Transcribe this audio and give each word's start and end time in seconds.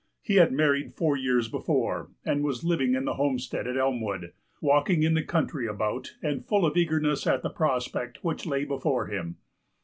He 0.23 0.37
had 0.37 0.51
married 0.51 0.95
four 0.95 1.15
years 1.15 1.47
before, 1.47 2.09
and 2.25 2.43
was 2.43 2.63
living 2.63 2.95
in 2.95 3.05
the 3.05 3.13
homestead 3.13 3.67
at 3.67 3.77
Elmwood, 3.77 4.33
walking 4.59 5.03
in 5.03 5.13
the 5.13 5.21
country 5.23 5.67
about, 5.67 6.15
and 6.23 6.43
full 6.43 6.65
of 6.65 6.75
eagerness 6.75 7.27
at 7.27 7.43
the 7.43 7.51
prospect 7.51 8.23
which 8.23 8.47
lay 8.47 8.65
before 8.65 9.05
him. 9.05 9.35